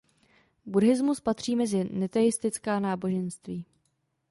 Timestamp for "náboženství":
2.79-3.65